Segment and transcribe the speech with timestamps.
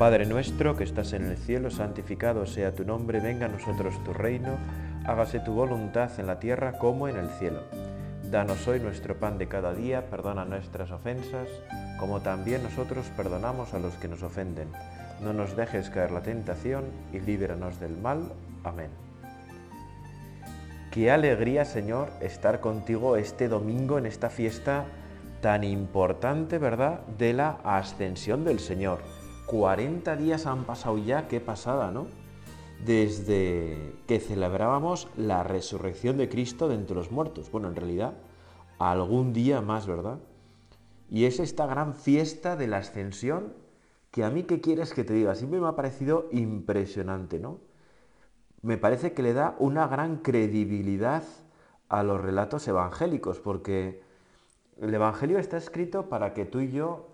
[0.00, 4.14] Padre nuestro que estás en el cielo, santificado sea tu nombre, venga a nosotros tu
[4.14, 4.56] reino,
[5.04, 7.60] hágase tu voluntad en la tierra como en el cielo.
[8.30, 11.48] Danos hoy nuestro pan de cada día, perdona nuestras ofensas,
[11.98, 14.68] como también nosotros perdonamos a los que nos ofenden.
[15.20, 18.32] No nos dejes caer la tentación y líbranos del mal.
[18.64, 18.88] Amén.
[20.92, 24.86] Qué alegría, Señor, estar contigo este domingo en esta fiesta
[25.42, 29.19] tan importante, ¿verdad?, de la ascensión del Señor.
[29.50, 32.06] 40 días han pasado ya, qué pasada, ¿no?
[32.86, 37.50] Desde que celebrábamos la resurrección de Cristo de entre los muertos.
[37.50, 38.14] Bueno, en realidad,
[38.78, 40.20] algún día más, ¿verdad?
[41.08, 43.52] Y es esta gran fiesta de la ascensión
[44.12, 45.34] que a mí, ¿qué quieres que te diga?
[45.34, 47.58] Siempre me ha parecido impresionante, ¿no?
[48.62, 51.24] Me parece que le da una gran credibilidad
[51.88, 54.00] a los relatos evangélicos, porque
[54.80, 57.08] el Evangelio está escrito para que tú y yo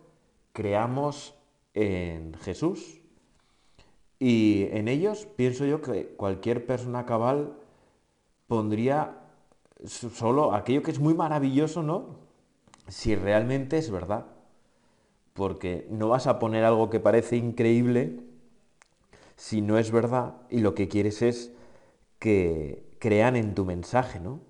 [0.53, 1.36] creamos
[1.77, 3.01] en Jesús.
[4.19, 7.59] Y en ellos pienso yo que cualquier persona cabal
[8.47, 9.19] pondría
[9.85, 12.19] solo aquello que es muy maravilloso, ¿no?
[12.89, 14.27] Si realmente es verdad.
[15.35, 18.21] Porque no vas a poner algo que parece increíble
[19.37, 21.53] si no es verdad y lo que quieres es
[22.19, 24.41] que crean en tu mensaje, ¿no?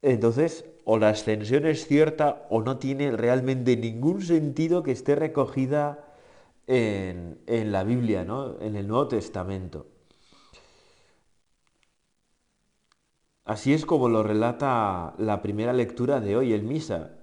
[0.00, 6.14] Entonces, o la ascensión es cierta o no tiene realmente ningún sentido que esté recogida
[6.68, 7.40] en,
[7.72, 8.60] la Biblia, ¿no?
[8.60, 9.88] en el Nuevo Testamento.
[13.44, 17.16] Así es como lo relata la primera lectura de hoy, en Misa.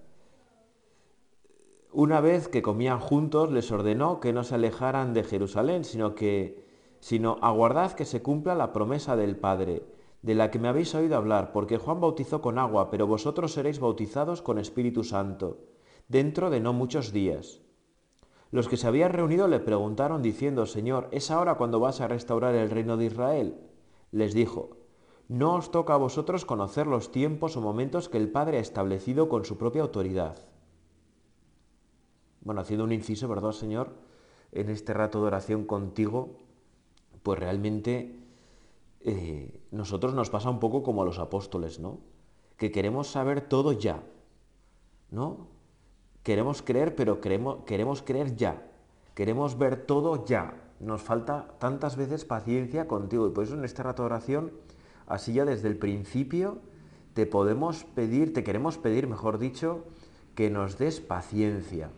[1.94, 6.66] Una vez que comían juntos, les ordenó que no se alejaran de Jerusalén, sino que,
[7.00, 9.84] sino aguardad que se cumpla la promesa del Padre
[10.24, 13.80] de la que me habéis oído hablar, porque Juan bautizó con agua, pero vosotros seréis
[13.80, 15.60] bautizados con Espíritu Santo,
[16.08, 17.62] dentro de no muchos días.
[18.50, 22.56] Los que se habían reunido le preguntaron diciendo, Señor, ¿es ahora cuando vas a restaurar
[22.56, 23.60] el reino de Israel?
[24.12, 24.78] Les dijo,
[25.28, 29.28] no os toca a vosotros conocer los tiempos o momentos que el Padre ha establecido
[29.28, 30.38] con su propia autoridad.
[32.42, 33.90] Bueno, haciendo un inciso, ¿verdad, Señor?
[34.54, 36.38] En este rato de oración contigo,
[37.24, 38.23] pues realmente
[39.06, 42.00] eh, nosotros nos pasa un poco como a los apóstoles, ¿no?
[42.58, 44.02] Que queremos saber todo ya,
[45.12, 45.48] ¿no?
[46.24, 48.66] Queremos creer, pero queremos, creer ya.
[49.14, 50.54] Queremos ver todo ya.
[50.80, 53.28] Nos falta tantas veces paciencia contigo.
[53.28, 54.52] Y por eso en esta rato de oración,
[55.06, 56.60] así ya desde el principio,
[57.14, 59.84] te podemos pedir, te queremos pedir, mejor dicho,
[60.34, 61.90] que nos des paciencia.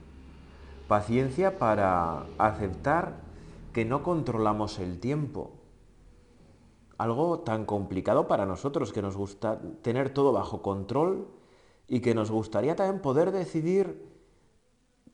[0.88, 3.18] Paciencia para aceptar
[3.74, 5.52] que no controlamos el tiempo,
[6.98, 11.28] algo tan complicado para nosotros, que nos gusta tener todo bajo control
[11.88, 14.10] y que nos gustaría también poder decidir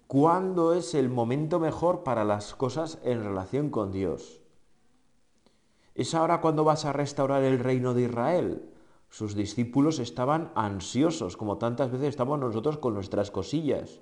[0.08, 4.42] cuándo es el momento mejor para las cosas en relación con Dios.
[5.96, 8.70] ¿Es ahora cuando vas a restaurar el reino de Israel?
[9.10, 14.00] Sus discípulos estaban ansiosos, como tantas veces estamos nosotros con nuestras cosillas.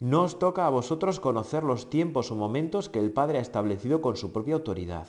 [0.00, 4.00] No os toca a vosotros conocer los tiempos o momentos que el Padre ha establecido
[4.00, 5.06] con su propia autoridad.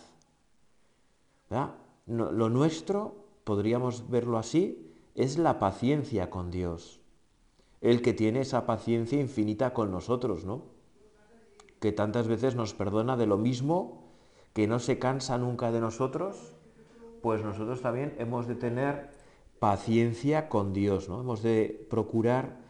[1.49, 1.75] ¿Verdad?
[2.06, 7.02] Lo nuestro, podríamos verlo así, es la paciencia con Dios.
[7.81, 10.64] El que tiene esa paciencia infinita con nosotros, ¿no?
[11.80, 14.03] Que tantas veces nos perdona de lo mismo,
[14.53, 16.56] que no se cansa nunca de nosotros,
[17.22, 19.09] pues nosotros también hemos de tener
[19.59, 21.22] paciencia con Dios, ¿no?
[21.22, 22.62] Hemos de procurar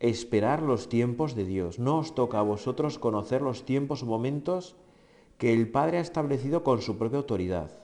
[0.00, 1.78] esperar los tiempos de Dios.
[1.78, 4.76] No os toca a vosotros conocer los tiempos o momentos
[5.38, 7.83] que el Padre ha establecido con su propia autoridad.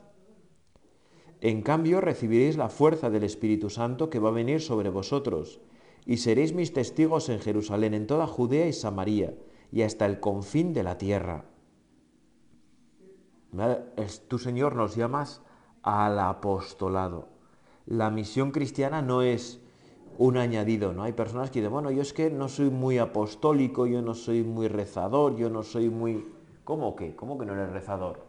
[1.41, 5.59] En cambio recibiréis la fuerza del Espíritu Santo que va a venir sobre vosotros,
[6.05, 9.33] y seréis mis testigos en Jerusalén, en toda Judea y Samaria,
[9.71, 11.45] y hasta el confín de la tierra.
[14.27, 15.41] Tú, Señor, nos llamas
[15.81, 17.27] al apostolado.
[17.87, 19.61] La misión cristiana no es
[20.19, 21.03] un añadido, ¿no?
[21.03, 24.43] Hay personas que dicen, bueno, yo es que no soy muy apostólico, yo no soy
[24.43, 26.27] muy rezador, yo no soy muy...
[26.63, 27.15] ¿Cómo que?
[27.15, 28.27] ¿Cómo que no eres rezador?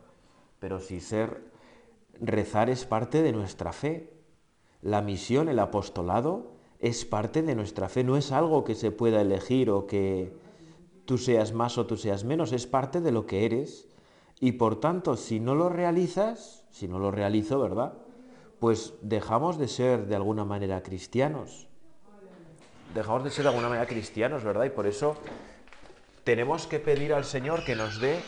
[0.59, 1.52] Pero si ser
[2.21, 4.13] rezar es parte de nuestra fe.
[4.81, 8.05] La misión, el apostolado, es parte de nuestra fe.
[8.05, 10.33] No es algo que se pueda elegir o que
[11.05, 13.89] tú seas más o tú seas menos, es parte de lo que eres.
[14.41, 17.95] Y por tanto, si no lo realizas, si no lo realizo, ¿verdad?
[18.59, 21.69] Pues dejamos de ser de alguna manera cristianos.
[22.95, 24.65] Dejamos de ser de alguna manera cristianos, ¿verdad?
[24.65, 25.17] Y por eso
[26.25, 28.21] tenemos que pedir al Señor que nos dé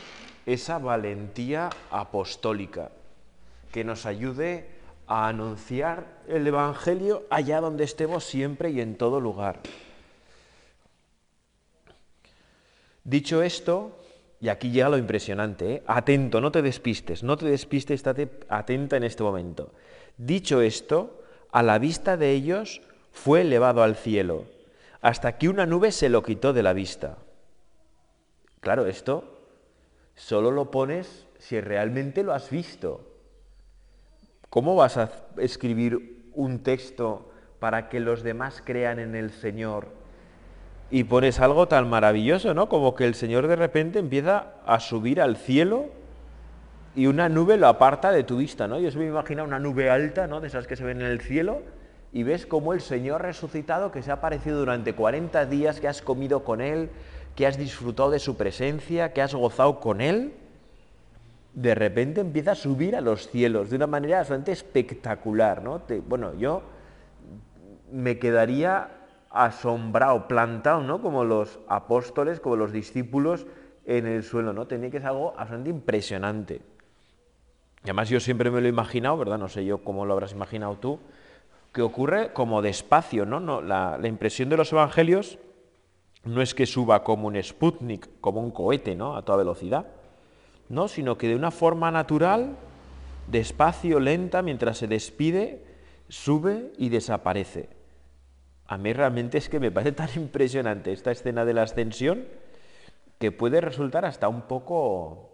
[0.46, 2.90] esa valentía apostólica
[3.74, 4.68] que nos ayude
[5.08, 9.58] a anunciar el Evangelio allá donde estemos siempre y en todo lugar.
[13.02, 13.98] Dicho esto,
[14.40, 15.82] Y aquí llega lo impresionante, ¿eh?
[15.88, 19.72] atento, no te despistes, no te despistes, estate atenta en este momento.
[20.18, 22.80] Dicho esto, a la vista de ellos
[23.10, 24.44] fue elevado al cielo,
[25.00, 27.16] hasta que una nube se lo quitó de la vista.
[28.60, 29.24] Claro, esto
[30.14, 33.13] solo lo pones si realmente lo has visto.
[34.54, 37.28] ¿Cómo vas a escribir un texto
[37.58, 39.88] para que los demás crean en el Señor
[40.92, 42.68] y pones algo tan maravilloso, ¿no?
[42.68, 45.86] Como que el Señor de repente empieza a subir al cielo
[46.94, 48.78] y una nube lo aparta de tu vista, ¿no?
[48.78, 50.40] Yo se me imagina una nube alta, ¿no?
[50.40, 51.62] De esas que se ven en el cielo
[52.12, 56.00] y ves como el Señor resucitado que se ha aparecido durante 40 días, que has
[56.00, 56.90] comido con Él,
[57.34, 60.32] que has disfrutado de su presencia, que has gozado con Él,
[61.54, 65.82] de repente empieza a subir a los cielos de una manera bastante espectacular, ¿no?
[66.08, 66.62] bueno, yo
[67.92, 68.88] me quedaría
[69.30, 71.00] asombrado, plantado, ¿no?
[71.00, 73.46] Como los apóstoles, como los discípulos
[73.84, 74.66] en el suelo, ¿no?
[74.66, 76.60] Tenía que ser algo bastante impresionante.
[77.82, 79.38] Y además yo siempre me lo he imaginado, ¿verdad?
[79.38, 80.98] No sé yo cómo lo habrás imaginado tú,
[81.72, 83.40] que ocurre como despacio, ¿no?
[83.40, 85.38] no la, la, impresión de los evangelios
[86.24, 89.16] no es que suba como un Sputnik, como un cohete, ¿no?
[89.16, 89.86] A toda velocidad,
[90.68, 90.88] ¿no?
[90.88, 92.56] Sino que de una forma natural,
[93.28, 95.64] despacio, lenta, mientras se despide,
[96.08, 97.68] sube y desaparece
[98.66, 102.24] a mí realmente es que me parece tan impresionante esta escena de la ascensión
[103.18, 105.30] que puede resultar hasta un poco,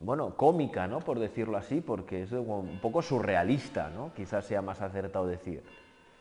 [0.00, 1.00] bueno, cómica, ¿no?
[1.00, 4.12] Por decirlo así, porque es un poco surrealista, ¿no?
[4.14, 5.62] Quizás sea más acertado decir.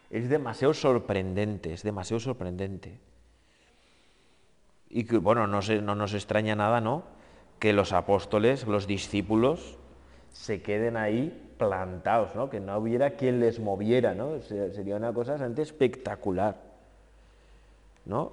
[0.10, 3.00] Es demasiado sorprendente, es demasiado sorprendente.
[4.90, 7.04] Y que, bueno, no, no nos extraña nada, ¿no?
[7.62, 9.78] Que los apóstoles, los discípulos,
[10.34, 12.50] se queden ahí plantados, ¿no?
[12.50, 14.42] que no hubiera quien les moviera, ¿no?
[14.42, 16.56] sería una cosa bastante espectacular.
[18.06, 18.31] ¿no?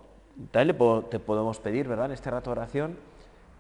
[0.51, 0.69] Tal
[1.11, 2.97] te podemos pedir, ¿verdad?, en este rato de oración,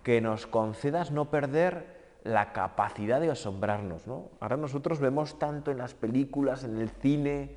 [0.02, 4.06] que nos concedas no perder la capacidad de asombrarnos.
[4.06, 4.30] ¿no?
[4.40, 7.50] Ahora nosotros vemos tanto en las películas, en el cine,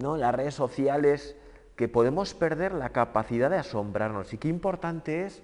[0.00, 0.14] ¿no?
[0.14, 1.36] en las redes sociales,
[1.76, 4.32] que podemos perder la capacidad de asombrarnos.
[4.32, 5.42] Y qué importante es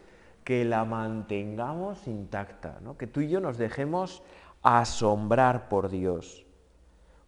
[0.50, 2.98] que la mantengamos intacta, ¿no?
[2.98, 4.20] que tú y yo nos dejemos
[4.62, 6.44] asombrar por Dios,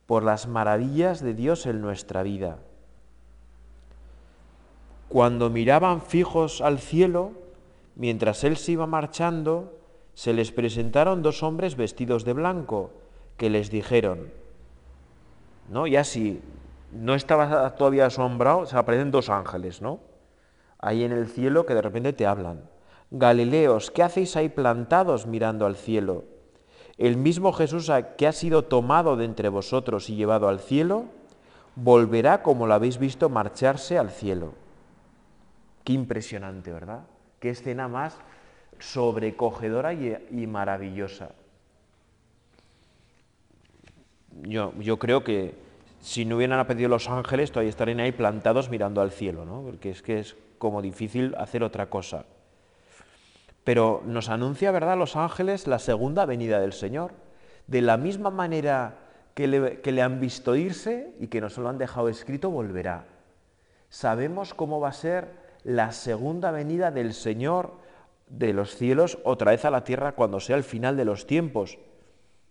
[0.07, 2.59] por las maravillas de Dios en nuestra vida.
[5.09, 7.31] Cuando miraban fijos al cielo,
[7.95, 9.79] mientras Él se iba marchando,
[10.15, 12.91] se les presentaron dos hombres vestidos de blanco,
[13.37, 14.33] que les dijeron,
[15.69, 15.87] ¿no?
[15.87, 16.43] Y así,
[16.91, 20.01] no estaba todavía asombrado, se aparecen dos ángeles, ¿no?
[20.81, 22.72] Ahí en el cielo que de repente te hablan.
[23.13, 26.25] Galileos, ¿qué hacéis ahí plantados mirando al cielo?
[26.99, 31.07] el mismo Jesús que ha sido tomado de entre vosotros y llevado al cielo,
[31.75, 34.55] volverá como lo habéis visto marcharse al cielo.
[35.85, 37.01] Qué impresionante, ¿verdad?
[37.41, 38.17] Qué escena más
[38.79, 41.31] sobrecogedora y, maravillosa.
[44.43, 45.55] Yo, yo, creo que
[46.01, 49.63] si no hubieran aprendido los ángeles, todavía estarían ahí plantados mirando al cielo, ¿no?
[49.63, 52.27] Porque es que es como difícil hacer otra cosa.
[53.65, 57.13] Pero nos anuncia, ¿verdad?, los ángeles la segunda venida del Señor.
[57.67, 58.99] De la misma manera
[59.35, 63.07] que le, han visto irse y que nos lo han dejado escrito, volverá.
[63.89, 67.75] Sabemos cómo va a ser la segunda venida del Señor
[68.29, 71.79] de los cielos otra vez a la tierra cuando sea el final de los tiempos.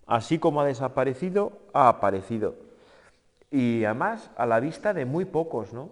[0.05, 2.55] Así como ha desaparecido, ha aparecido.
[3.49, 5.89] Y además a la vista de muy pocos, ¿no?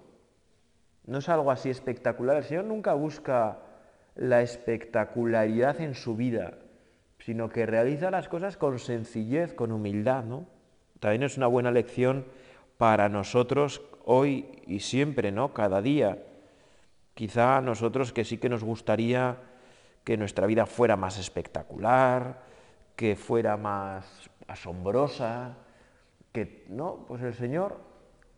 [1.05, 2.37] No es algo así espectacular.
[2.37, 3.59] El Señor nunca busca
[4.19, 6.57] la espectacularidad en su vida,
[7.19, 10.45] sino que realiza las cosas con sencillez, con humildad, ¿no?
[10.99, 12.25] También es una buena lección
[12.77, 15.53] para nosotros hoy y siempre, ¿no?
[15.53, 16.17] Cada día.
[17.13, 19.37] Quizá a nosotros que sí que nos gustaría
[20.03, 22.43] que nuestra vida fuera más espectacular,
[22.97, 25.55] que fuera más asombrosa,
[26.33, 27.79] que no, pues el Señor,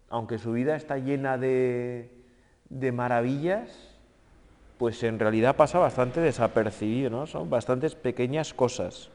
[0.09, 2.23] aunque su vida está llena de,
[2.69, 3.90] de maravillas,
[4.81, 7.27] pues en realidad pasa bastante desapercibido, ¿no?
[7.27, 9.11] Son bastantes pequeñas cosas.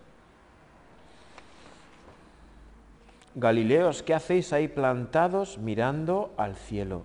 [3.34, 7.02] Galileos, ¿qué hacéis ahí plantados mirando al cielo?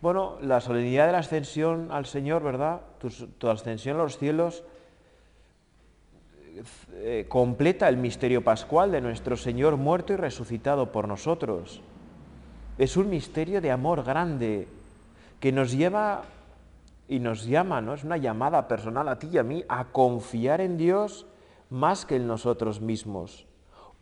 [0.00, 2.80] Bueno, la solemnidad de la ascensión al Señor, ¿verdad?
[2.98, 4.64] Tu, ascensión a los cielos
[6.94, 11.80] eh, completa el misterio pascual de nuestro Señor muerto y resucitado por nosotros.
[12.76, 14.66] Es un misterio de amor grande,
[15.40, 16.22] que nos lleva
[17.08, 17.94] y nos llama, ¿no?
[17.94, 21.26] Es una llamada personal a ti y a mí a confiar en Dios
[21.70, 23.46] más que en nosotros mismos,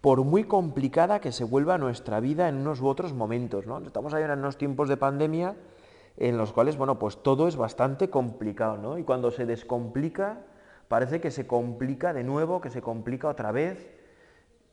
[0.00, 3.78] por muy complicada que se vuelva nuestra vida en unos u otros momentos, ¿no?
[3.78, 5.56] Estamos ahí en unos tiempos de pandemia
[6.16, 8.98] en los cuales, bueno, pues todo es bastante complicado, ¿no?
[8.98, 10.38] Y cuando se descomplica,
[10.88, 13.90] parece que se complica de nuevo, que se complica otra vez,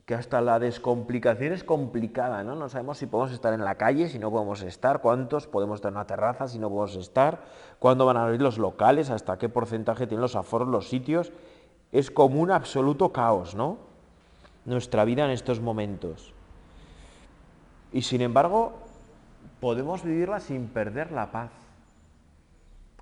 [0.05, 2.55] que hasta la descomplicación es complicada, ¿no?
[2.55, 5.91] No sabemos si podemos estar en la calle, si no podemos estar, cuántos podemos estar
[5.91, 7.43] en una terraza, si no podemos estar,
[7.79, 11.31] cuándo van a abrir los locales, hasta qué porcentaje tienen los aforos, los sitios.
[11.93, 13.77] Es como un absoluto caos, ¿no?
[14.65, 16.33] Nuestra vida en estos momentos.
[17.93, 18.73] Y sin embargo,
[19.61, 21.51] podemos vivirla sin perder la paz,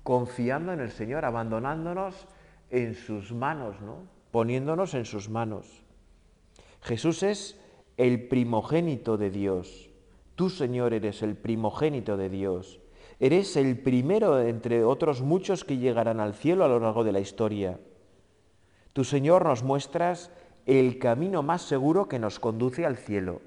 [0.04, 2.28] confiando en el Señor, abandonándonos
[2.70, 3.96] en sus manos, ¿no?
[4.30, 5.81] Poniéndonos en sus manos.
[6.82, 7.58] Jesús es
[7.96, 9.90] el primogénito de Dios.
[10.34, 12.80] Tú, Señor, eres el primogénito de Dios.
[13.20, 17.20] Eres el primero entre otros muchos que llegarán al cielo a lo largo de la
[17.20, 17.78] historia.
[18.92, 20.32] Tu Señor nos muestras
[20.66, 23.40] el camino más seguro que nos conduce al cielo.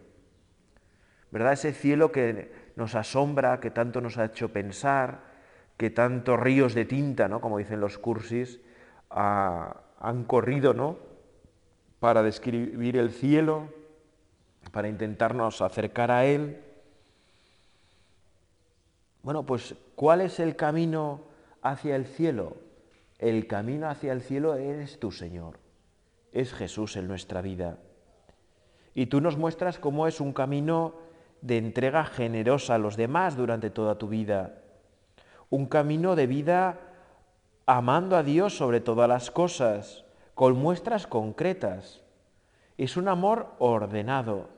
[1.29, 1.53] ¿Verdad?
[1.53, 5.25] Ese cielo que nos asombra, que tanto nos ha hecho pensar,
[5.75, 7.41] que tantos ríos de tinta, ¿no?
[7.41, 8.61] Como dicen los cursis,
[9.09, 11.14] han corrido, ¿no?
[12.05, 13.67] Para describir el cielo,
[14.71, 16.61] para intentarnos acercar a Él.
[19.23, 21.21] Bueno, pues ¿cuál es el camino
[21.63, 22.57] hacia el cielo?
[23.17, 25.57] El camino hacia el cielo eres tu Señor,
[26.31, 27.79] es Jesús en nuestra vida.
[28.93, 30.93] Y tú nos muestras cómo es un camino
[31.41, 34.61] de entrega generosa a los demás durante toda tu vida,
[35.49, 36.77] un camino de vida
[37.65, 40.04] amando a Dios sobre todas las cosas,
[40.35, 42.03] con muestras concretas.
[42.77, 44.49] Es un amor ordenado.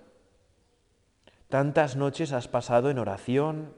[1.50, 3.74] Tantas noches has pasado en oración,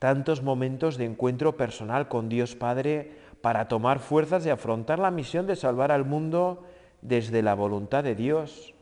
[0.00, 5.46] tantos momentos de encuentro personal con Dios Padre para tomar fuerzas y afrontar la misión
[5.46, 6.64] de salvar al mundo
[7.02, 8.74] desde la voluntad de Dios,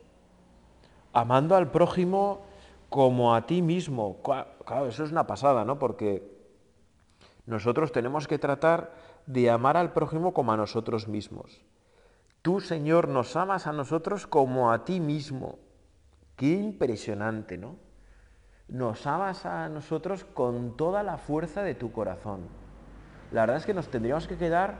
[1.13, 2.41] amando al prójimo
[2.89, 4.17] como a ti mismo.
[4.23, 5.77] Claro, eso es una pasada, ¿no?
[5.77, 6.23] Porque
[7.45, 8.93] nosotros tenemos que tratar
[9.27, 11.61] de amar al prójimo como a nosotros mismos.
[12.47, 15.59] Tú, Señor, nos amas a nosotros como a ti mismo.
[16.37, 17.75] Qué impresionante, ¿no?
[18.69, 22.39] Nos amas a nosotros con toda la fuerza de tu corazón.
[23.33, 24.77] La verdad es que nos tendríamos que quedar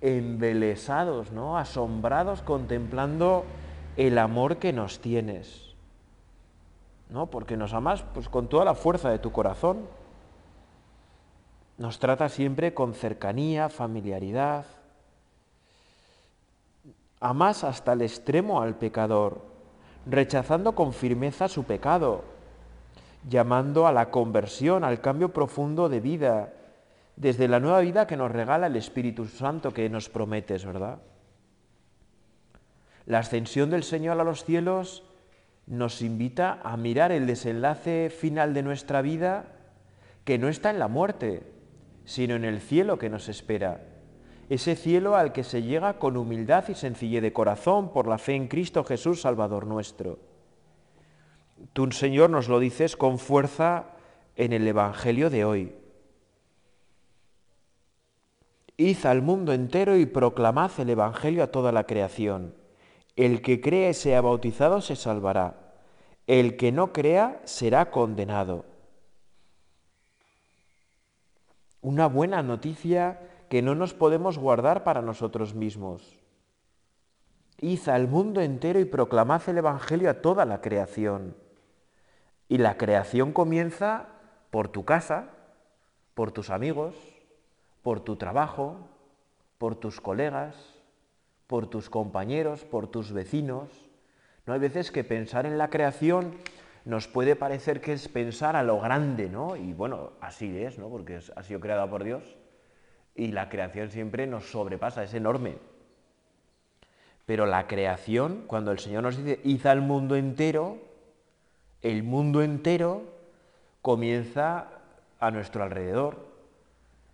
[0.00, 1.56] embelesados, ¿no?
[1.56, 3.44] Asombrados contemplando
[3.96, 5.76] el amor que nos tienes.
[7.08, 7.26] ¿No?
[7.26, 9.86] Porque nos amas pues con toda la fuerza de tu corazón.
[11.78, 14.66] Nos trata siempre con cercanía, familiaridad,
[17.20, 19.44] Amas hasta el extremo al pecador,
[20.06, 22.24] rechazando con firmeza su pecado,
[23.28, 26.54] llamando a la conversión, al cambio profundo de vida,
[27.16, 31.00] desde la nueva vida que nos regala el Espíritu Santo que nos prometes, ¿verdad?
[33.04, 35.02] La ascensión del Señor a los cielos
[35.66, 39.44] nos invita a mirar el desenlace final de nuestra vida
[40.24, 41.52] que no está en la muerte,
[42.06, 43.89] sino en el cielo que nos espera
[44.50, 48.34] ese cielo al que se llega con humildad y sencillez de corazón por la fe
[48.34, 50.18] en Cristo Jesús, Salvador nuestro.
[51.72, 53.86] Tú, Señor, nos lo dices con fuerza
[54.34, 55.72] en el Evangelio de hoy.
[58.76, 62.52] Id al mundo entero y proclamad el Evangelio a toda la creación.
[63.14, 65.76] El que crea y sea bautizado se salvará.
[66.26, 68.64] El que no crea será condenado.
[71.82, 76.16] Una buena noticia que no nos podemos guardar para nosotros mismos.
[77.58, 81.34] Id al mundo entero y proclamad el Evangelio a toda la creación.
[82.48, 84.06] Y la creación comienza
[84.52, 85.30] por tu casa,
[86.14, 86.94] por tus amigos,
[87.82, 88.76] por tu trabajo,
[89.58, 90.54] por tus colegas,
[91.48, 93.68] por tus compañeros, por tus vecinos.
[94.46, 96.36] No hay veces que pensar en la creación
[96.84, 99.56] nos puede parecer que es pensar a lo grande, ¿no?
[99.56, 100.88] Y bueno, así es, ¿no?
[100.88, 102.39] Porque ha sido creada por Dios
[103.14, 105.58] y la creación siempre nos sobrepasa, es enorme.
[107.26, 110.78] Pero la creación, cuando el Señor nos dice, hizo al mundo entero,
[111.82, 113.02] el mundo entero
[113.82, 114.68] comienza
[115.18, 116.28] a nuestro alrededor.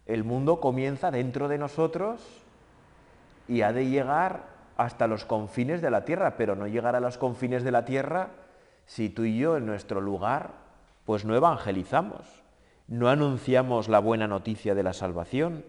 [0.07, 2.21] El mundo comienza dentro de nosotros
[3.49, 4.45] y ha de llegar
[4.77, 8.31] hasta los confines de la tierra, pero no llegar a los confines de la tierra
[8.87, 10.67] si tú y yo en nuestro lugar
[11.05, 12.27] pues no evangelizamos,
[12.89, 15.65] no anunciamos la buena noticia de la salvación.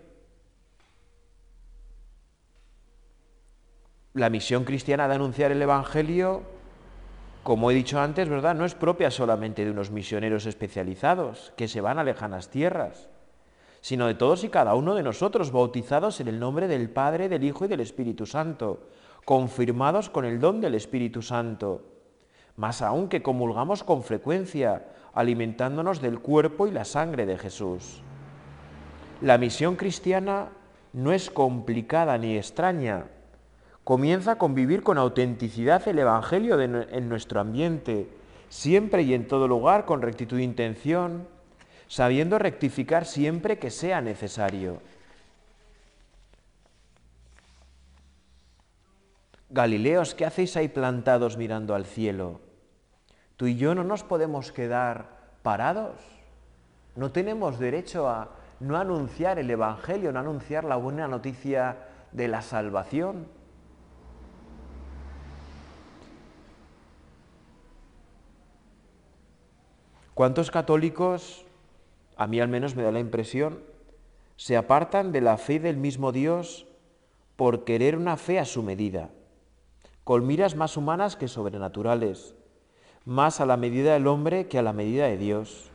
[4.18, 6.42] La misión cristiana de anunciar el Evangelio,
[7.44, 8.56] como he dicho antes, ¿verdad?
[8.56, 13.10] No es propia solamente de unos misioneros especializados que se van a lejanas tierras,
[13.82, 17.44] sino de todos y cada uno de nosotros, bautizados en el nombre del Padre, del
[17.44, 18.90] Hijo y del Espíritu Santo,
[19.24, 21.84] confirmados con el don del Espíritu Santo,
[22.56, 28.02] más aún que comulgamos con frecuencia, alimentándonos del cuerpo y la sangre de Jesús.
[29.22, 30.50] La misión cristiana
[30.94, 33.06] no es complicada ni extraña.
[33.88, 38.10] Comienza a convivir con autenticidad el Evangelio en nuestro ambiente,
[38.50, 41.26] siempre y en todo lugar con rectitud de intención,
[41.88, 44.82] sabiendo rectificar siempre que sea necesario.
[49.52, 52.42] Galileos, ¿qué hacéis ahí plantados mirando al cielo?
[53.38, 55.06] Tú y yo no nos podemos quedar
[55.44, 55.96] parados.
[56.98, 61.78] No tenemos derecho a no anunciar el Evangelio, no anunciar la buena noticia
[62.12, 63.37] de la salvación.
[70.18, 71.46] ¿Cuántos católicos,
[72.16, 73.60] a mí al menos me da la impresión,
[74.36, 76.66] se apartan de la fe del mismo Dios
[77.36, 79.12] por querer una fe a su medida,
[80.04, 82.34] con miras más humanas que sobrenaturales,
[83.06, 85.70] más a la medida del hombre que a la medida de Dios?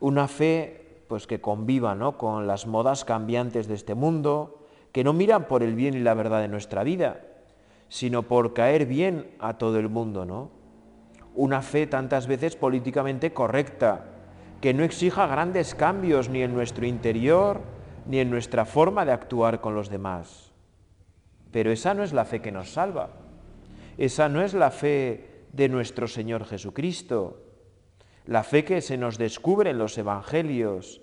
[0.00, 2.18] Una fe pues que conviva ¿no?
[2.18, 6.14] con las modas cambiantes de este mundo, que no miran por el bien y la
[6.14, 7.20] verdad de nuestra vida,
[7.88, 10.61] sino por caer bien a todo el mundo, ¿no?
[11.34, 14.06] Una fe tantas veces políticamente correcta,
[14.60, 17.60] que no exija grandes cambios ni en nuestro interior
[18.06, 20.52] ni en nuestra forma de actuar con los demás.
[21.50, 23.10] Pero esa no es la fe que nos salva.
[23.98, 27.44] Esa no es la fe de nuestro Señor Jesucristo.
[28.26, 31.02] La fe que se nos descubre en los Evangelios.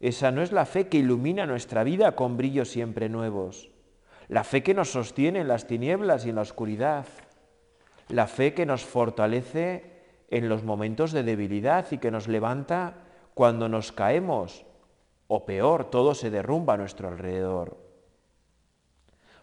[0.00, 3.70] Esa no es la fe que ilumina nuestra vida con brillos siempre nuevos.
[4.28, 7.06] La fe que nos sostiene en las tinieblas y en la oscuridad
[8.10, 9.90] la fe que nos fortalece
[10.30, 12.94] en los momentos de debilidad y que nos levanta
[13.34, 14.64] cuando nos caemos,
[15.28, 17.76] o peor, todo se derrumba a nuestro alrededor.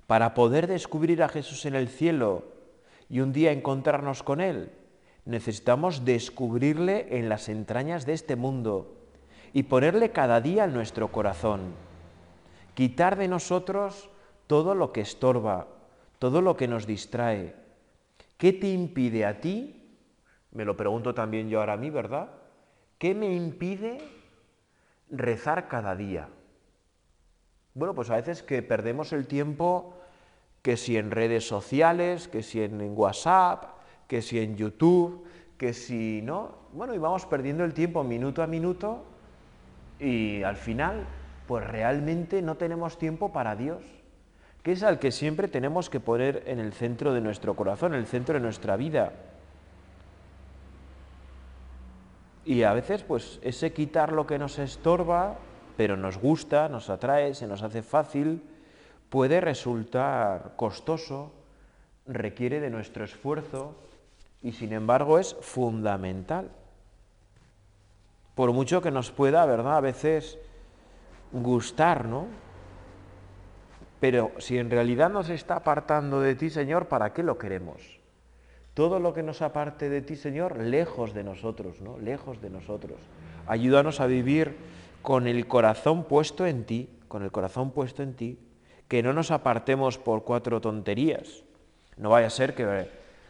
[0.06, 2.46] Para poder descubrir a Jesús en el cielo
[3.10, 4.72] y un día encontrarnos con Él,
[5.25, 8.96] necesitamos descubrirle en las entrañas de este mundo
[9.53, 11.74] y ponerle cada día en nuestro corazón.
[12.74, 14.10] Quitar de nosotros
[14.46, 15.68] todo lo que estorba,
[16.20, 17.56] todo lo que nos distrae,
[18.38, 19.84] ¿Qué te impide a ti?
[20.52, 22.30] Me lo pregunto también yo ahora a mí, ¿verdad?
[22.98, 24.00] ¿Qué me impide
[25.10, 26.30] rezar cada día?
[27.74, 29.98] Bueno, pues a veces que perdemos el tiempo,
[30.62, 33.66] que si en redes sociales, que si en WhatsApp,
[34.08, 35.26] que si en YouTube,
[35.58, 39.04] que si no, bueno, y vamos perdiendo el tiempo minuto a minuto
[40.00, 41.08] y al final,
[41.48, 43.82] pues realmente no tenemos tiempo para Dios
[44.68, 48.01] que es al que siempre tenemos que poner en el centro de nuestro corazón, en
[48.01, 49.14] el centro de nuestra vida.
[52.44, 55.38] Y a veces, pues, ese quitar lo que nos estorba,
[55.77, 58.44] pero nos gusta, nos atrae, se nos hace fácil,
[59.10, 61.32] puede resultar costoso,
[62.06, 63.74] requiere de nuestro esfuerzo
[64.42, 66.51] y sin embargo es fundamental.
[68.36, 69.77] Por mucho que nos pueda, ¿verdad?
[69.77, 70.38] A veces
[71.32, 72.47] gustar, ¿no?
[74.00, 78.00] Pero si en realidad nos está apartando de ti, Señor, ¿para qué lo queremos?
[78.74, 81.98] Todo lo que nos aparte de ti, Señor, lejos de nosotros, ¿no?
[81.98, 83.00] Lejos de nosotros.
[83.48, 84.55] Ayúdanos a vivir
[85.01, 88.40] con el corazón puesto en ti, con el corazón puesto en ti,
[88.88, 91.44] que no nos apartemos por cuatro tonterías.
[91.98, 92.88] No vaya a ser que,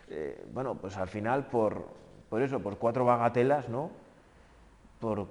[0.09, 1.87] eh, bueno, pues al final por,
[2.29, 3.91] por eso, por cuatro bagatelas, ¿no?
[4.99, 5.27] Por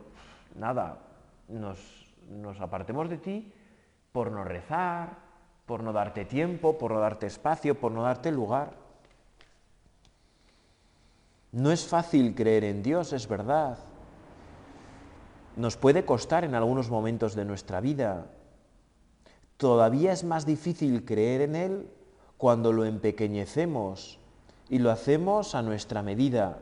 [0.55, 0.99] nada,
[1.49, 1.79] nos,
[2.31, 3.53] nos apartemos de ti
[4.13, 5.26] por no rezar,
[5.67, 8.71] por no darte tiempo, por no darte espacio, por no darte lugar.
[11.53, 13.79] No es fácil creer en Dios, es verdad.
[15.57, 18.27] Nos puede costar en algunos momentos de nuestra vida.
[19.57, 21.91] Todavía es más difícil creer en Él
[22.37, 24.19] cuando lo empequeñecemos
[24.69, 26.59] y lo hacemos a nuestra medida.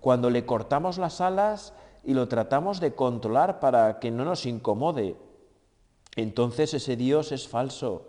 [0.00, 1.72] Cuando le cortamos las alas
[2.04, 5.16] y lo tratamos de controlar para que no nos incomode
[6.16, 8.08] entonces ese Dios es falso,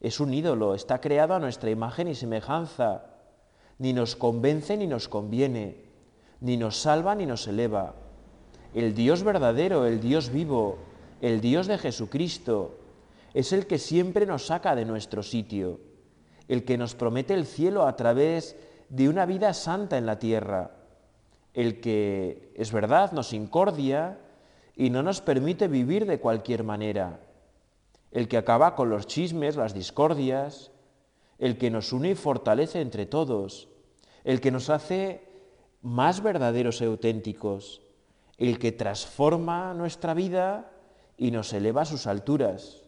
[0.00, 3.06] es un ídolo, está creado a nuestra imagen y semejanza,
[3.78, 5.84] ni nos convence ni nos conviene,
[6.40, 7.96] ni nos salva ni nos eleva.
[8.72, 10.78] El Dios verdadero, el Dios vivo,
[11.20, 12.78] el Dios de Jesucristo,
[13.34, 15.80] es el que siempre nos saca de nuestro sitio,
[16.46, 18.56] el que nos promete el cielo a través
[18.88, 20.70] de una vida santa en la tierra,
[21.52, 24.18] el que, es verdad, nos incordia
[24.76, 27.18] y no nos permite vivir de cualquier manera
[28.10, 30.70] el que acaba con los chismes, las discordias,
[31.38, 33.68] el que nos une y fortalece entre todos,
[34.24, 35.26] el que nos hace
[35.82, 37.80] más verdaderos y auténticos,
[38.36, 40.70] el que transforma nuestra vida
[41.16, 42.82] y nos eleva a sus alturas.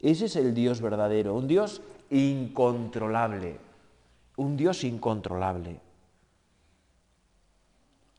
[0.00, 3.58] Ese es el Dios verdadero, un Dios incontrolable,
[4.36, 5.80] un Dios incontrolable.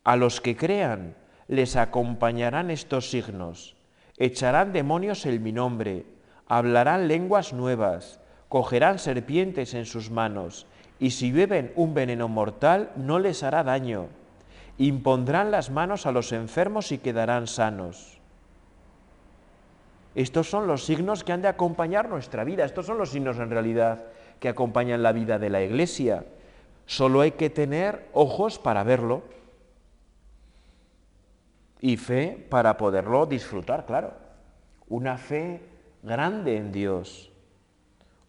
[0.03, 1.15] A los que crean
[1.47, 3.77] les acompañarán estos signos
[4.17, 6.05] echarán demonios en mi nombre,
[6.47, 10.65] hablarán lenguas nuevas, cogerán serpientes en sus manos,
[10.99, 14.07] y si beben un veneno mortal no les hará daño.
[14.77, 18.19] Impondrán las manos a los enfermos y quedarán sanos.
[20.15, 23.51] Estos son los signos que han de acompañar nuestra vida, estos son los signos en
[23.51, 24.05] realidad
[24.39, 26.25] que acompañan la vida de la Iglesia.
[26.85, 29.23] Solo hay que tener ojos para verlo
[31.81, 34.13] y fe para poderlo disfrutar, claro.
[34.89, 35.61] Una fe
[36.07, 37.31] grande en Dios.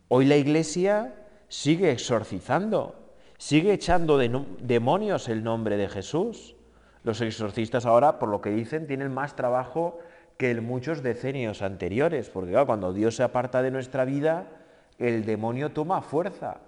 [0.09, 1.15] Hoy la Iglesia
[1.49, 2.95] sigue exorcizando,
[3.39, 6.57] sigue echando de demonios el nombre de Jesús.
[7.05, 9.99] Los exorcistas ahora, por lo que dicen, tienen más trabajo
[10.37, 14.47] que en muchos decenios anteriores, porque cuando Dios se aparta de nuestra vida,
[14.99, 16.59] el demonio toma fuerza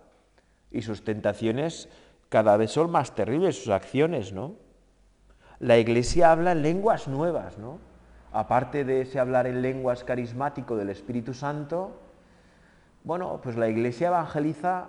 [0.70, 1.88] y sus tentaciones
[2.28, 4.54] cada vez son más terribles, sus acciones, ¿no?
[5.58, 7.78] La iglesia habla en lenguas nuevas, ¿no?
[8.32, 12.00] Aparte de ese hablar en lenguas carismático del Espíritu Santo,
[13.02, 14.88] bueno, pues la iglesia evangeliza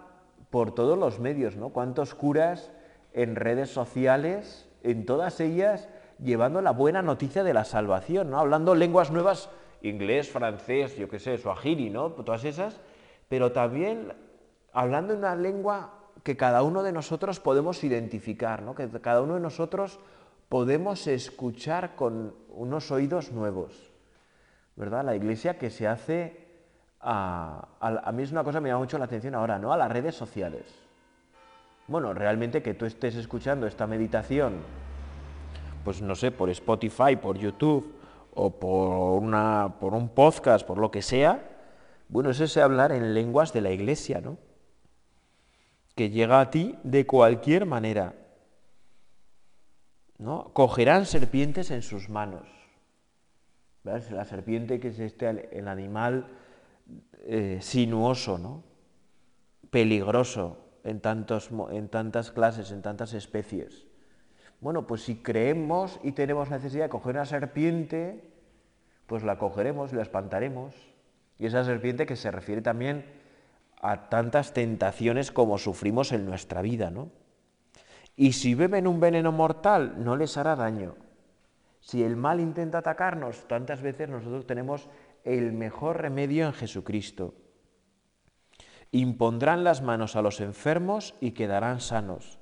[0.50, 1.70] por todos los medios, ¿no?
[1.70, 2.72] ¿Cuántos curas
[3.14, 8.40] en redes sociales, en todas ellas, llevando la buena noticia de la salvación, ¿no?
[8.40, 9.50] Hablando lenguas nuevas,
[9.82, 12.12] inglés, francés, yo qué sé, suajiri, ¿no?
[12.12, 12.80] Todas esas,
[13.28, 14.14] pero también
[14.74, 18.76] hablando una lengua que cada uno de nosotros podemos identificar, ¿no?
[18.76, 20.00] que cada uno de nosotros
[20.52, 23.72] podemos escuchar con unos oídos nuevos.
[24.76, 25.06] ¿Verdad?
[25.06, 26.46] La iglesia que se hace
[27.00, 29.72] a, a, mí es una cosa que me llama mucho la atención ahora, ¿no?
[29.72, 30.64] A las redes sociales.
[31.88, 34.56] Bueno, realmente que tú estés escuchando esta meditación,
[35.86, 37.96] pues no sé, por Spotify, por YouTube
[38.34, 41.48] o por, una, por un podcast, por lo que sea,
[42.10, 44.38] bueno, es ese hablar en lenguas de la iglesia, ¿no?
[45.96, 48.16] que llega a ti de cualquier manera.
[50.22, 50.54] ¿No?
[50.54, 52.48] Cogerán serpientes en sus manos.
[53.84, 56.28] La serpiente que es este, el animal
[57.26, 58.64] eh, sinuoso,
[59.72, 63.88] peligroso en, tantos, en tantas clases, en tantas especies.
[64.60, 68.32] Bueno, pues si creemos y tenemos necesidad de coger una serpiente,
[69.08, 70.76] pues la cogeremos, la espantaremos.
[71.40, 73.06] Y esa serpiente que se refiere también
[73.82, 77.10] a tantas tentaciones como sufrimos en nuestra vida, ¿no?
[78.22, 80.94] Y si beben un veneno mortal, no les hará daño.
[81.80, 84.90] Si el mal intenta atacarnos, tantas veces nosotros tenemos
[85.24, 87.34] el mejor remedio en Jesucristo.
[88.92, 92.38] Impondrán las manos a los enfermos y quedarán sanos.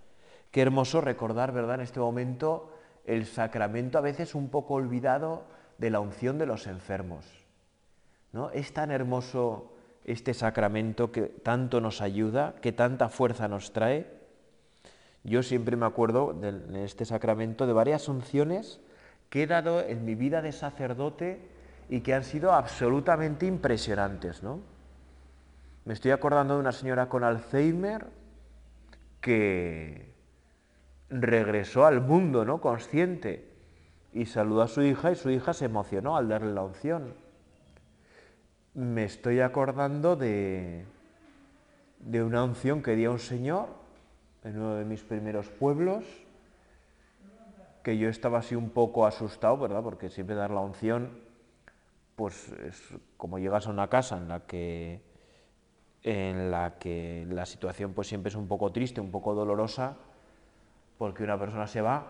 [0.51, 2.73] Qué hermoso recordar, ¿verdad?, en este momento
[3.05, 5.45] el sacramento a veces un poco olvidado
[5.77, 7.25] de la unción de los enfermos.
[8.33, 8.49] ¿No?
[8.49, 9.71] Es tan hermoso
[10.03, 14.18] este sacramento que tanto nos ayuda, que tanta fuerza nos trae.
[15.23, 18.79] Yo siempre me acuerdo de, este sacramento de varias unciones
[19.29, 21.39] que he dado en mi vida de sacerdote
[21.89, 24.59] y que han sido absolutamente impresionantes, ¿no?
[25.85, 28.07] Me estoy acordando de una señora con Alzheimer
[29.21, 30.13] que
[31.09, 32.61] regresó al mundo, ¿no?
[32.61, 33.49] Consciente
[34.13, 37.13] y saludó a su hija y su hija se emocionó al darle la unción
[38.73, 40.85] me estoy acordando de,
[41.99, 43.67] de una unción que dio un señor
[44.43, 46.03] en uno de mis primeros pueblos,
[47.83, 49.83] que yo estaba así un poco asustado, ¿verdad?
[49.83, 51.09] Porque siempre dar la unción,
[52.15, 55.01] pues es como llegas a una casa en la que
[56.03, 59.97] en la que la situación pues siempre es un poco triste, un poco dolorosa,
[60.97, 62.07] porque una persona se va,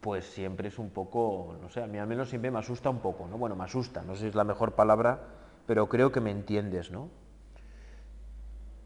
[0.00, 2.98] pues siempre es un poco, no sé, a mí al menos siempre me asusta un
[2.98, 3.38] poco, ¿no?
[3.38, 5.20] Bueno, me asusta, no sé si es la mejor palabra,
[5.66, 7.08] pero creo que me entiendes, ¿no?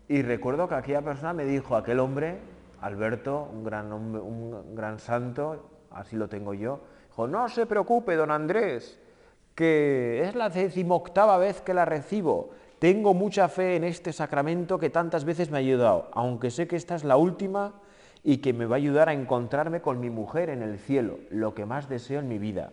[0.08, 2.38] Y recuerdo que aquella persona me dijo, aquel hombre,
[2.80, 8.16] Alberto, un gran, hombre, un gran santo, así lo tengo yo, dijo, no se preocupe,
[8.16, 8.98] don Andrés,
[9.54, 12.50] que es la decimoctava vez que la recibo.
[12.78, 16.76] Tengo mucha fe en este sacramento que tantas veces me ha ayudado, aunque sé que
[16.76, 17.74] esta es la última
[18.22, 21.54] y que me va a ayudar a encontrarme con mi mujer en el cielo, lo
[21.54, 22.72] que más deseo en mi vida.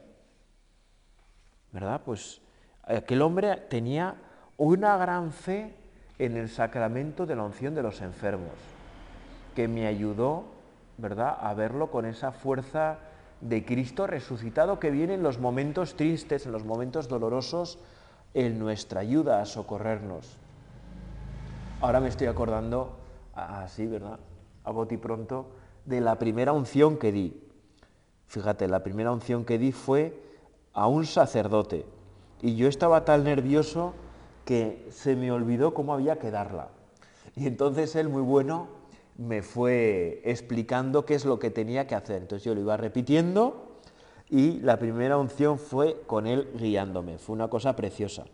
[1.71, 2.01] ¿Verdad?
[2.05, 2.41] Pues
[2.87, 4.15] Aquel hombre tenía
[4.57, 5.73] una gran fe
[6.19, 8.53] en el sacramento de la unción de los enfermos,
[9.55, 10.45] que me ayudó,
[10.97, 12.99] ¿verdad?, a verlo con esa fuerza
[13.41, 17.79] de Cristo resucitado que viene en los momentos tristes, en los momentos dolorosos,
[18.33, 20.37] en nuestra ayuda a socorrernos.
[21.81, 22.97] Ahora me estoy acordando,
[23.33, 24.19] así, ¿verdad?,
[24.63, 25.47] a boti pronto,
[25.85, 27.41] de la primera unción que di.
[28.27, 30.19] Fíjate, la primera unción que di fue
[30.73, 31.85] a un sacerdote,
[32.41, 33.93] y yo estaba tan nervioso
[34.45, 36.69] que se me olvidó cómo había que darla.
[37.35, 38.67] Y entonces él, muy bueno,
[39.17, 42.21] me fue explicando qué es lo que tenía que hacer.
[42.21, 43.79] Entonces yo lo iba repitiendo
[44.29, 47.17] Y la primera unción fue con él guiándome.
[47.17, 48.25] Fue una cosa preciosa.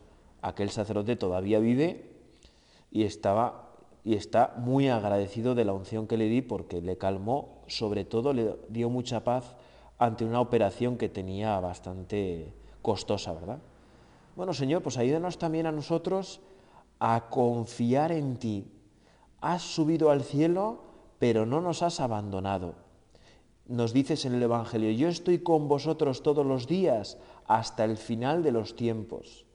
[0.42, 2.06] Aquel sacerdote todavía vive
[2.92, 3.68] y estaba
[4.04, 8.34] y está muy agradecido de la unción que le di porque le calmó, sobre todo
[8.34, 9.56] le dio mucha paz
[10.00, 13.60] ante una operación que tenía bastante costosa, ¿verdad?
[14.36, 16.40] Bueno, Señor, pues ayúdanos también a nosotros
[17.00, 18.72] a confiar en ti.
[19.42, 20.84] Has subido al cielo,
[21.20, 22.76] pero no nos has abandonado.
[23.68, 28.44] Nos dices en el Evangelio, yo estoy con vosotros todos los días hasta el final
[28.44, 29.46] de los tiempos.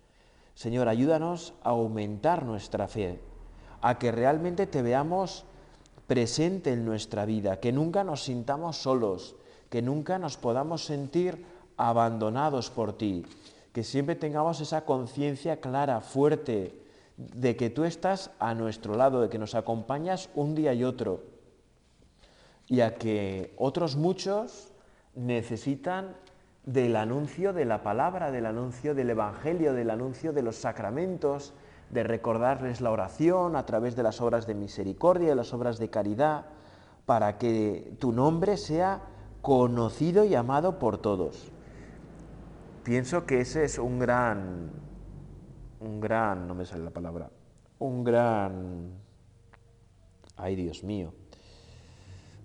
[0.55, 3.21] Señor, ayúdanos a aumentar nuestra fe,
[3.81, 5.45] a que realmente te veamos
[6.07, 9.37] presente en nuestra vida, que nunca nos sintamos solos,
[9.71, 11.45] que nunca nos podamos sentir
[11.77, 13.25] abandonados por ti,
[13.77, 16.81] que siempre tengamos esa conciencia clara, fuerte,
[17.19, 21.25] de que tú estás a nuestro lado, de que nos acompañas un día y otro,
[22.69, 24.73] y a que otros muchos
[25.15, 26.17] necesitan
[26.65, 31.53] del anuncio de la palabra, del anuncio del Evangelio, del anuncio de los sacramentos,
[31.91, 35.91] de recordarles la oración a través de las obras de misericordia, de las obras de
[35.91, 36.47] caridad,
[37.05, 39.03] para que tu nombre sea
[39.43, 41.53] conocido y amado por todos.
[42.87, 44.71] Pienso que ese es un gran,
[45.81, 47.29] un gran, no me sale la palabra,
[47.81, 48.93] un gran,
[50.37, 51.13] ay Dios mío,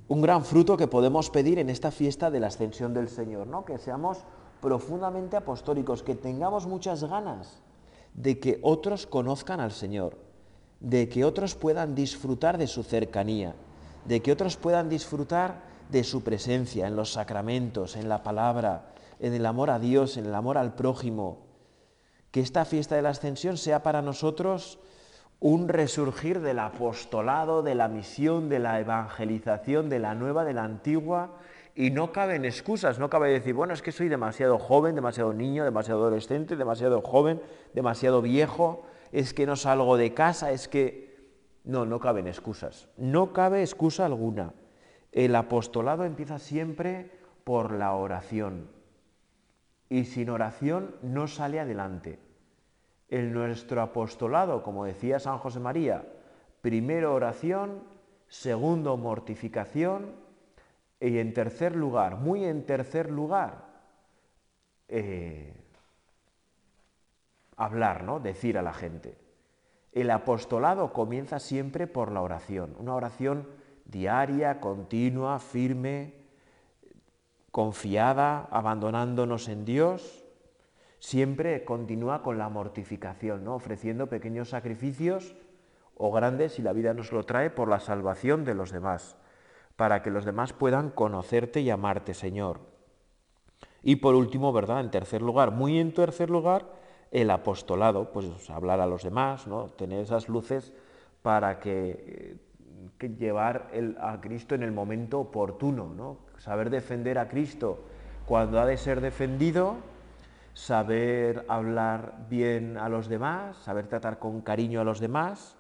[0.08, 3.66] un gran fruto que podemos pedir en esta fiesta de la ascensión del Señor, ¿no?
[3.66, 4.18] Que seamos
[4.62, 7.62] profundamente apostólicos, que tengamos muchas ganas
[8.16, 10.18] de que otros conozcan al Señor,
[10.80, 13.54] de que otros puedan disfrutar de su cercanía,
[14.06, 18.88] de que otros puedan disfrutar de su presencia en los sacramentos, en la palabra,
[19.22, 21.46] en el amor a Dios, en el amor al prójimo.
[22.32, 24.80] Que esta fiesta de la ascensión sea para nosotros
[25.40, 30.64] un resurgir del apostolado, de la misión, de la evangelización, de la nueva, de la
[30.64, 31.38] antigua,
[31.76, 35.64] y no caben excusas, no cabe decir, bueno, es que soy demasiado joven, demasiado niño,
[35.64, 37.42] demasiado adolescente, demasiado joven,
[37.74, 41.12] demasiado viejo, es que no salgo de casa, es que...
[41.64, 44.52] No, no caben excusas, no cabe excusa alguna.
[45.12, 47.12] El apostolado empieza siempre
[47.44, 48.81] por la oración
[49.92, 52.18] y sin oración no sale adelante.
[53.10, 56.06] En nuestro apostolado, como decía San José María,
[56.62, 57.84] primero oración,
[58.30, 60.16] segundo mortificación
[60.98, 63.66] y en tercer lugar, muy en tercer lugar,
[64.88, 65.54] eh,
[67.58, 68.22] hablar, ¿no?
[68.22, 69.18] Decir a la gente.
[69.92, 73.46] El apostolado comienza siempre por la oración, una oración
[73.84, 76.21] diaria, continua, firme,
[77.52, 80.24] confiada, abandonándonos en Dios,
[81.00, 83.56] siempre continúa con la mortificación, ¿no?
[83.56, 85.36] ofreciendo pequeños sacrificios
[85.96, 89.18] o grandes, si la vida nos lo trae, por la salvación de los demás,
[89.76, 92.60] para que los demás puedan conocerte y amarte, Señor.
[93.84, 94.80] Y por último, ¿verdad?
[94.80, 96.66] En tercer lugar, muy en tercer lugar,
[97.12, 99.66] el apostolado, pues hablar a los demás, ¿no?
[99.66, 100.74] tener esas luces
[101.22, 102.38] para que eh,
[102.98, 106.31] que llevar a Cristo en el momento oportuno, ¿no?
[106.42, 107.84] Saber defender a Cristo
[108.26, 109.76] cuando ha de ser defendido,
[110.56, 115.56] saber hablar bien a los demás, saber tratar con cariño a los demás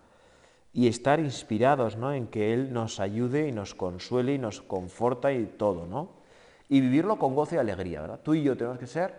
[0.73, 2.13] y estar inspirados ¿no?
[2.13, 6.21] en que Él nos ayude y nos consuele y nos conforta y todo, ¿no?
[6.67, 8.21] Y vivirlo con gozo y alegría, ¿verdad?
[8.23, 9.13] Tú y yo tenemos que ser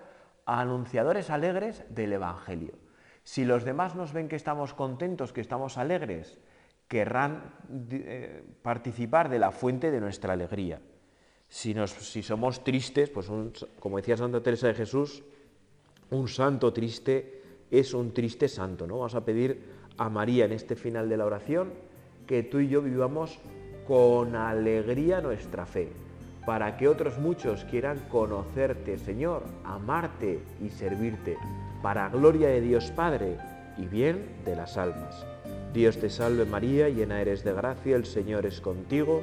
[0.47, 2.73] anunciadores alegres del Evangelio.
[3.23, 6.41] Si los demás nos ven que estamos contentos, que estamos alegres,
[6.89, 7.55] querrán
[7.91, 10.81] eh, participar de la fuente de nuestra alegría.
[11.53, 13.31] Si, si somos tristes, pues
[13.79, 15.23] como decía Santa Teresa de Jesús,
[16.09, 18.87] un santo triste es un triste santo.
[18.87, 18.95] ¿no?
[18.95, 19.61] Vamos a pedir
[19.99, 21.75] a María en este final de la oración
[22.27, 23.39] que tú y yo vivamos
[23.87, 25.93] con alegría nuestra fe,
[26.47, 31.37] para que otros muchos quieran conocerte, Señor, amarte y servirte,
[31.83, 33.37] para gloria de Dios Padre
[33.77, 35.27] y bien de las almas.
[35.75, 39.23] Dios te salve María, llena eres de gracia, el Señor es contigo,